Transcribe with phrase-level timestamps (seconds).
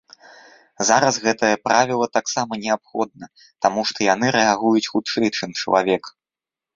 [0.89, 3.25] Зараз гэтае правіла таксама неабходна,
[3.65, 6.03] таму што яны рэагуюць хутчэй, чым чалавек.